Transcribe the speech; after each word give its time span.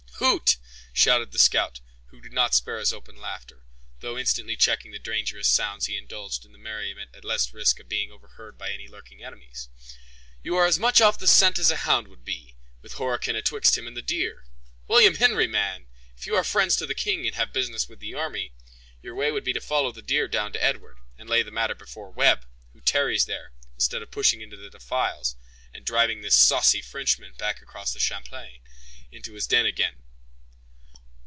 "Hoot!" 0.23 0.57
shouted 0.93 1.31
the 1.31 1.39
scout, 1.39 1.79
who 2.11 2.21
did 2.21 2.31
not 2.31 2.53
spare 2.53 2.77
his 2.77 2.93
open 2.93 3.15
laughter, 3.19 3.65
though 4.01 4.19
instantly 4.19 4.55
checking 4.55 4.91
the 4.91 4.99
dangerous 4.99 5.47
sounds 5.47 5.87
he 5.87 5.97
indulged 5.97 6.43
his 6.43 6.51
merriment 6.51 7.09
at 7.15 7.25
less 7.25 7.51
risk 7.51 7.79
of 7.79 7.89
being 7.89 8.11
overheard 8.11 8.55
by 8.55 8.69
any 8.71 8.87
lurking 8.87 9.23
enemies. 9.23 9.67
"You 10.43 10.55
are 10.57 10.67
as 10.67 10.77
much 10.77 11.01
off 11.01 11.17
the 11.17 11.25
scent 11.25 11.57
as 11.57 11.71
a 11.71 11.75
hound 11.77 12.07
would 12.07 12.23
be, 12.23 12.55
with 12.83 12.93
Horican 12.97 13.35
atwixt 13.35 13.75
him 13.79 13.87
and 13.87 13.97
the 13.97 14.03
deer! 14.03 14.45
William 14.87 15.15
Henry, 15.15 15.47
man! 15.47 15.87
if 16.15 16.27
you 16.27 16.35
are 16.35 16.43
friends 16.43 16.75
to 16.75 16.85
the 16.85 16.93
king 16.93 17.25
and 17.25 17.35
have 17.35 17.51
business 17.51 17.89
with 17.89 17.99
the 17.99 18.13
army, 18.13 18.53
your 19.01 19.15
way 19.15 19.31
would 19.31 19.43
be 19.43 19.53
to 19.53 19.59
follow 19.61 19.91
the 19.91 20.05
river 20.07 20.27
down 20.27 20.53
to 20.53 20.63
Edward, 20.63 20.97
and 21.17 21.27
lay 21.31 21.41
the 21.41 21.49
matter 21.49 21.73
before 21.75 22.11
Webb, 22.11 22.45
who 22.73 22.81
tarries 22.81 23.25
there, 23.25 23.53
instead 23.73 24.03
of 24.03 24.11
pushing 24.11 24.39
into 24.41 24.55
the 24.55 24.69
defiles, 24.69 25.35
and 25.73 25.83
driving 25.83 26.21
this 26.21 26.37
saucy 26.37 26.81
Frenchman 26.83 27.33
back 27.39 27.59
across 27.63 27.99
Champlain, 27.99 28.59
into 29.09 29.33
his 29.33 29.47
den 29.47 29.65
again." 29.65 30.03